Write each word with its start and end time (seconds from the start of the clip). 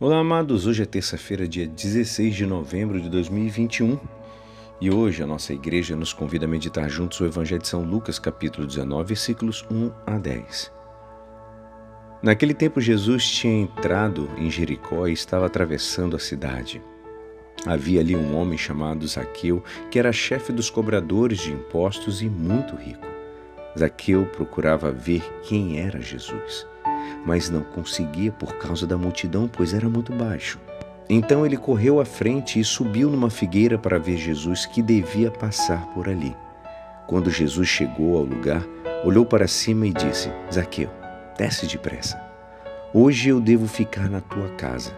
Olá, 0.00 0.18
amados. 0.18 0.66
Hoje 0.66 0.82
é 0.82 0.86
terça-feira, 0.86 1.46
dia 1.46 1.68
16 1.68 2.34
de 2.34 2.44
novembro 2.44 3.00
de 3.00 3.08
2021. 3.08 3.96
E 4.80 4.90
hoje 4.90 5.22
a 5.22 5.26
nossa 5.26 5.52
igreja 5.52 5.94
nos 5.94 6.12
convida 6.12 6.46
a 6.46 6.48
meditar 6.48 6.90
juntos 6.90 7.20
o 7.20 7.24
Evangelho 7.24 7.62
de 7.62 7.68
São 7.68 7.84
Lucas, 7.84 8.18
capítulo 8.18 8.66
19, 8.66 9.06
versículos 9.06 9.64
1 9.70 9.92
a 10.04 10.18
10. 10.18 10.72
Naquele 12.20 12.54
tempo, 12.54 12.80
Jesus 12.80 13.24
tinha 13.24 13.62
entrado 13.62 14.28
em 14.36 14.50
Jericó 14.50 15.06
e 15.06 15.12
estava 15.12 15.46
atravessando 15.46 16.16
a 16.16 16.18
cidade. 16.18 16.82
Havia 17.64 18.00
ali 18.00 18.16
um 18.16 18.36
homem 18.36 18.58
chamado 18.58 19.06
Zaqueu, 19.06 19.62
que 19.92 19.98
era 20.00 20.12
chefe 20.12 20.52
dos 20.52 20.68
cobradores 20.68 21.38
de 21.38 21.52
impostos 21.52 22.20
e 22.20 22.28
muito 22.28 22.74
rico. 22.74 23.06
Zaqueu 23.78 24.26
procurava 24.26 24.90
ver 24.90 25.22
quem 25.44 25.78
era 25.78 26.00
Jesus 26.00 26.66
mas 27.24 27.48
não 27.48 27.62
conseguia 27.62 28.30
por 28.30 28.56
causa 28.56 28.86
da 28.86 28.98
multidão, 28.98 29.48
pois 29.48 29.72
era 29.72 29.88
muito 29.88 30.12
baixo. 30.12 30.58
Então 31.08 31.44
ele 31.44 31.56
correu 31.56 32.00
à 32.00 32.04
frente 32.04 32.58
e 32.58 32.64
subiu 32.64 33.10
numa 33.10 33.30
figueira 33.30 33.78
para 33.78 33.98
ver 33.98 34.16
Jesus 34.16 34.66
que 34.66 34.82
devia 34.82 35.30
passar 35.30 35.86
por 35.92 36.08
ali. 36.08 36.34
Quando 37.06 37.30
Jesus 37.30 37.68
chegou 37.68 38.16
ao 38.16 38.24
lugar, 38.24 38.64
olhou 39.04 39.26
para 39.26 39.46
cima 39.46 39.86
e 39.86 39.92
disse: 39.92 40.30
Zaqueu, 40.52 40.90
desce 41.36 41.66
depressa. 41.66 42.20
Hoje 42.92 43.28
eu 43.28 43.40
devo 43.40 43.66
ficar 43.66 44.08
na 44.08 44.20
tua 44.20 44.48
casa. 44.50 44.96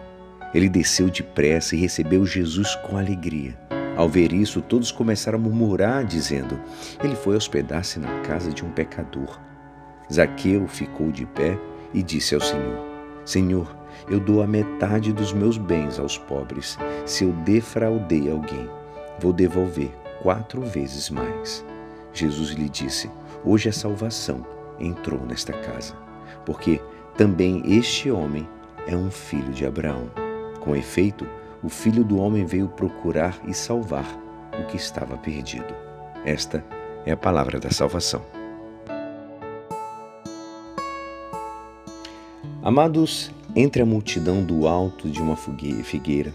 Ele 0.53 0.69
desceu 0.69 1.09
depressa 1.09 1.75
e 1.75 1.79
recebeu 1.79 2.25
Jesus 2.25 2.73
com 2.75 2.97
alegria. 2.97 3.57
Ao 3.97 4.07
ver 4.07 4.31
isso, 4.31 4.61
todos 4.61 4.91
começaram 4.91 5.37
a 5.37 5.41
murmurar, 5.41 6.05
dizendo: 6.05 6.57
Ele 7.03 7.15
foi 7.15 7.35
hospedar-se 7.35 7.99
na 7.99 8.21
casa 8.21 8.51
de 8.51 8.63
um 8.63 8.69
pecador. 8.69 9.39
Zaqueu 10.11 10.67
ficou 10.67 11.11
de 11.11 11.25
pé 11.25 11.59
e 11.93 12.01
disse 12.01 12.35
ao 12.35 12.41
Senhor: 12.41 12.79
Senhor, 13.25 13.75
eu 14.09 14.19
dou 14.19 14.41
a 14.41 14.47
metade 14.47 15.11
dos 15.11 15.33
meus 15.33 15.57
bens 15.57 15.99
aos 15.99 16.17
pobres. 16.17 16.77
Se 17.05 17.23
eu 17.23 17.31
defraudei 17.31 18.31
alguém, 18.31 18.69
vou 19.19 19.33
devolver 19.33 19.91
quatro 20.21 20.61
vezes 20.61 21.09
mais. 21.09 21.65
Jesus 22.13 22.51
lhe 22.51 22.69
disse: 22.69 23.09
Hoje 23.43 23.69
a 23.69 23.73
salvação 23.73 24.45
entrou 24.79 25.19
nesta 25.25 25.53
casa, 25.53 25.93
porque 26.45 26.81
também 27.15 27.63
este 27.65 28.09
homem 28.11 28.47
é 28.87 28.95
um 28.95 29.11
filho 29.11 29.51
de 29.51 29.65
Abraão. 29.65 30.09
Com 30.61 30.75
efeito, 30.75 31.27
o 31.63 31.69
filho 31.69 32.03
do 32.03 32.17
homem 32.17 32.45
veio 32.45 32.67
procurar 32.67 33.37
e 33.47 33.53
salvar 33.53 34.05
o 34.59 34.65
que 34.67 34.77
estava 34.77 35.17
perdido. 35.17 35.73
Esta 36.25 36.63
é 37.05 37.11
a 37.11 37.17
palavra 37.17 37.59
da 37.59 37.71
salvação. 37.71 38.36
Amados, 42.67 43.31
entre 43.55 43.81
a 43.81 43.85
multidão 43.85 44.43
do 44.43 44.67
alto 44.67 45.09
de 45.09 45.21
uma 45.21 45.37
figueira, 45.37 46.33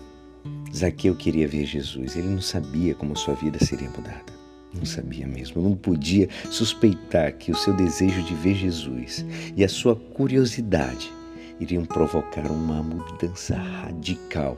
Zaqueu 0.75 1.15
queria 1.15 1.47
ver 1.47 1.67
Jesus. 1.67 2.17
Ele 2.17 2.29
não 2.29 2.41
sabia 2.41 2.95
como 2.95 3.15
sua 3.15 3.35
vida 3.35 3.63
seria 3.63 3.91
mudada. 3.91 4.33
Não 4.73 4.87
sabia 4.87 5.27
mesmo. 5.27 5.61
Não 5.61 5.77
podia 5.77 6.31
suspeitar 6.51 7.35
que 7.35 7.53
o 7.53 7.55
seu 7.55 7.75
desejo 7.75 8.23
de 8.23 8.35
ver 8.35 8.55
Jesus 8.55 9.27
e 9.55 9.63
a 9.63 9.69
sua 9.69 9.95
curiosidade 9.95 11.13
iriam 11.61 11.85
provocar 11.85 12.51
uma 12.51 12.83
mudança 12.83 13.55
radical 13.55 14.57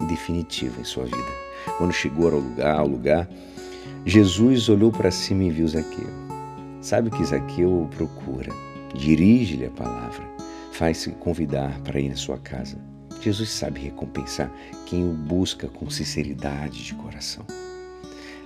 e 0.00 0.04
definitiva 0.04 0.80
em 0.80 0.84
sua 0.84 1.06
vida. 1.06 1.32
Quando 1.78 1.92
chegou 1.92 2.30
ao 2.30 2.38
lugar, 2.38 2.78
ao 2.78 2.86
lugar, 2.86 3.28
Jesus 4.06 4.68
olhou 4.68 4.92
para 4.92 5.10
cima 5.10 5.42
e 5.42 5.50
viu 5.50 5.66
Zaqueu. 5.66 6.10
Sabe 6.80 7.08
o 7.08 7.10
que 7.10 7.24
Zaqueu 7.24 7.90
procura? 7.96 8.52
Dirige-lhe 8.94 9.66
a 9.66 9.70
palavra 9.70 10.38
faz-se 10.78 11.10
convidar 11.10 11.80
para 11.80 11.98
ir 11.98 12.12
à 12.12 12.16
sua 12.16 12.38
casa. 12.38 12.78
Jesus 13.20 13.50
sabe 13.50 13.80
recompensar 13.80 14.48
quem 14.86 15.04
o 15.04 15.12
busca 15.12 15.66
com 15.66 15.90
sinceridade 15.90 16.84
de 16.84 16.94
coração. 16.94 17.44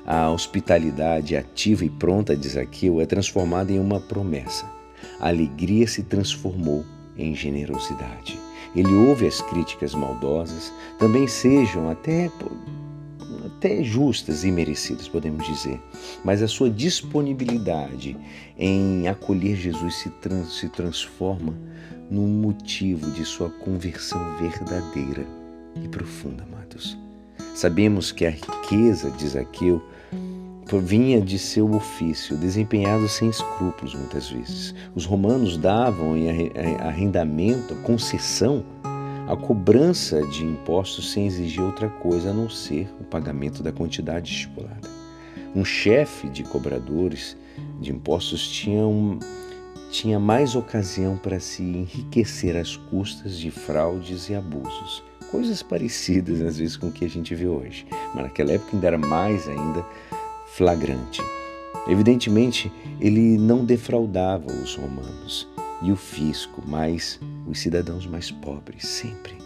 A 0.06 0.30
hospitalidade 0.30 1.36
ativa 1.36 1.84
e 1.84 1.90
pronta 1.90 2.34
de 2.34 2.48
Zaqueu 2.48 3.02
é 3.02 3.06
transformada 3.06 3.70
em 3.70 3.78
uma 3.78 4.00
promessa. 4.00 4.64
A 5.20 5.28
alegria 5.28 5.86
se 5.86 6.02
transformou 6.02 6.86
em 7.18 7.34
generosidade. 7.34 8.40
Ele 8.74 8.94
ouve 8.94 9.26
as 9.26 9.42
críticas 9.42 9.94
maldosas, 9.94 10.72
também 10.98 11.28
sejam 11.28 11.90
até 11.90 12.30
até 13.62 13.84
justas 13.84 14.42
e 14.42 14.50
merecidas, 14.50 15.06
podemos 15.06 15.46
dizer, 15.46 15.80
mas 16.24 16.42
a 16.42 16.48
sua 16.48 16.68
disponibilidade 16.68 18.16
em 18.58 19.06
acolher 19.06 19.54
Jesus 19.54 19.94
se, 20.00 20.10
trans, 20.10 20.58
se 20.58 20.68
transforma 20.68 21.54
num 22.10 22.26
motivo 22.26 23.08
de 23.12 23.24
sua 23.24 23.48
conversão 23.48 24.36
verdadeira 24.36 25.24
e 25.80 25.86
profunda, 25.86 26.42
amados. 26.42 26.98
Sabemos 27.54 28.10
que 28.10 28.26
a 28.26 28.30
riqueza 28.30 29.12
de 29.12 29.28
Zaqueu 29.28 29.80
vinha 30.82 31.20
de 31.20 31.38
seu 31.38 31.70
ofício, 31.72 32.36
desempenhado 32.36 33.08
sem 33.08 33.28
escrúpulos 33.28 33.94
muitas 33.94 34.28
vezes. 34.28 34.74
Os 34.94 35.04
romanos 35.04 35.56
davam 35.56 36.16
em 36.16 36.50
arrendamento, 36.80 37.76
concessão, 37.76 38.64
a 39.28 39.36
cobrança 39.36 40.20
de 40.26 40.44
impostos 40.44 41.12
sem 41.12 41.26
exigir 41.26 41.62
outra 41.62 41.88
coisa 41.88 42.30
a 42.30 42.32
não 42.32 42.50
ser 42.50 42.88
o 43.00 43.04
pagamento 43.04 43.62
da 43.62 43.72
quantidade 43.72 44.30
estipulada. 44.32 44.88
Um 45.54 45.64
chefe 45.64 46.28
de 46.28 46.42
cobradores 46.42 47.36
de 47.80 47.92
impostos 47.92 48.48
tinha, 48.48 48.86
um, 48.86 49.18
tinha 49.90 50.18
mais 50.18 50.56
ocasião 50.56 51.16
para 51.16 51.38
se 51.38 51.62
enriquecer 51.62 52.56
às 52.56 52.76
custas 52.76 53.38
de 53.38 53.50
fraudes 53.50 54.28
e 54.28 54.34
abusos. 54.34 55.02
Coisas 55.30 55.62
parecidas 55.62 56.42
às 56.42 56.58
vezes 56.58 56.76
com 56.76 56.88
o 56.88 56.92
que 56.92 57.04
a 57.04 57.08
gente 57.08 57.34
vê 57.34 57.46
hoje, 57.46 57.86
mas 58.14 58.24
naquela 58.24 58.52
época 58.52 58.70
ainda 58.74 58.86
era 58.86 58.98
mais 58.98 59.48
ainda 59.48 59.84
flagrante. 60.48 61.22
Evidentemente, 61.88 62.70
ele 63.00 63.36
não 63.38 63.64
defraudava 63.64 64.46
os 64.46 64.76
romanos 64.76 65.48
e 65.82 65.90
o 65.90 65.96
fisco, 65.96 66.62
mas 66.66 67.18
os 67.46 67.58
cidadãos 67.58 68.06
mais 68.06 68.30
pobres, 68.30 68.86
sempre. 68.86 69.36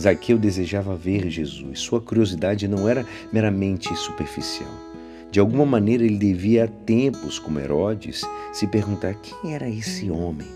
Zaqueu 0.00 0.38
desejava 0.38 0.94
ver 0.94 1.28
Jesus. 1.28 1.80
Sua 1.80 2.00
curiosidade 2.00 2.68
não 2.68 2.88
era 2.88 3.04
meramente 3.32 3.94
superficial. 3.96 4.70
De 5.30 5.40
alguma 5.40 5.66
maneira 5.66 6.04
ele 6.04 6.16
devia 6.16 6.64
a 6.64 6.68
tempos 6.68 7.38
como 7.38 7.58
Herodes 7.58 8.22
se 8.52 8.66
perguntar 8.66 9.14
quem 9.14 9.54
era 9.54 9.68
esse 9.68 10.10
homem. 10.10 10.46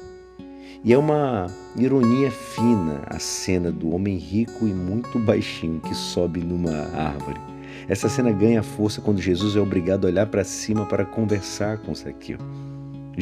E 0.84 0.92
é 0.92 0.98
uma 0.98 1.46
ironia 1.76 2.30
fina 2.30 3.02
a 3.06 3.18
cena 3.18 3.70
do 3.70 3.94
homem 3.94 4.16
rico 4.16 4.66
e 4.66 4.72
muito 4.72 5.18
baixinho 5.18 5.80
que 5.80 5.94
sobe 5.94 6.40
numa 6.40 6.88
árvore. 6.96 7.40
Essa 7.88 8.08
cena 8.08 8.32
ganha 8.32 8.62
força 8.62 9.00
quando 9.00 9.20
Jesus 9.20 9.54
é 9.54 9.60
obrigado 9.60 10.06
a 10.06 10.10
olhar 10.10 10.26
para 10.26 10.44
cima 10.44 10.86
para 10.86 11.04
conversar 11.04 11.78
com 11.78 11.94
Zaqueu. 11.94 12.38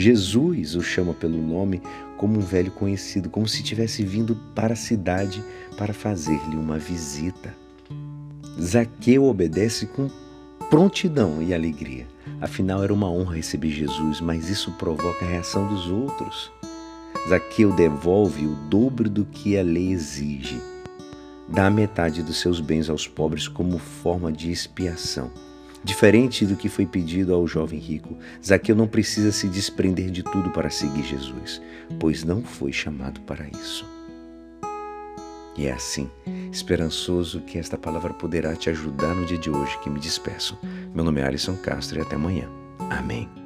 Jesus 0.00 0.74
o 0.76 0.82
chama 0.82 1.12
pelo 1.12 1.36
nome 1.36 1.82
como 2.16 2.38
um 2.38 2.40
velho 2.40 2.70
conhecido, 2.70 3.28
como 3.28 3.46
se 3.46 3.62
tivesse 3.62 4.02
vindo 4.02 4.34
para 4.54 4.72
a 4.72 4.76
cidade 4.76 5.44
para 5.76 5.92
fazer-lhe 5.92 6.56
uma 6.56 6.78
visita. 6.78 7.54
Zaqueu 8.58 9.24
obedece 9.24 9.86
com 9.86 10.10
prontidão 10.70 11.42
e 11.42 11.52
alegria. 11.52 12.06
Afinal, 12.40 12.82
era 12.82 12.94
uma 12.94 13.10
honra 13.10 13.36
receber 13.36 13.68
Jesus, 13.68 14.22
mas 14.22 14.48
isso 14.48 14.72
provoca 14.72 15.22
a 15.22 15.28
reação 15.28 15.68
dos 15.68 15.90
outros. 15.90 16.50
Zaqueu 17.28 17.70
devolve 17.70 18.46
o 18.46 18.54
dobro 18.70 19.10
do 19.10 19.26
que 19.26 19.58
a 19.58 19.62
lei 19.62 19.92
exige. 19.92 20.58
Dá 21.46 21.68
metade 21.68 22.22
dos 22.22 22.40
seus 22.40 22.58
bens 22.58 22.88
aos 22.88 23.06
pobres 23.06 23.46
como 23.46 23.76
forma 23.78 24.32
de 24.32 24.50
expiação. 24.50 25.30
Diferente 25.82 26.44
do 26.44 26.56
que 26.56 26.68
foi 26.68 26.84
pedido 26.84 27.34
ao 27.34 27.46
jovem 27.46 27.78
rico, 27.78 28.16
Zaqueu 28.44 28.76
não 28.76 28.86
precisa 28.86 29.32
se 29.32 29.48
desprender 29.48 30.10
de 30.10 30.22
tudo 30.22 30.50
para 30.50 30.68
seguir 30.68 31.02
Jesus, 31.02 31.60
pois 31.98 32.22
não 32.22 32.42
foi 32.42 32.72
chamado 32.72 33.20
para 33.22 33.48
isso. 33.48 33.86
E 35.56 35.66
é 35.66 35.72
assim, 35.72 36.08
esperançoso 36.52 37.40
que 37.40 37.58
esta 37.58 37.76
palavra 37.76 38.14
poderá 38.14 38.54
te 38.54 38.70
ajudar 38.70 39.14
no 39.14 39.26
dia 39.26 39.38
de 39.38 39.50
hoje 39.50 39.78
que 39.80 39.90
me 39.90 39.98
despeço. 39.98 40.58
Meu 40.94 41.04
nome 41.04 41.20
é 41.20 41.24
Alisson 41.24 41.56
Castro 41.56 41.98
e 41.98 42.02
até 42.02 42.14
amanhã. 42.14 42.48
Amém. 42.90 43.39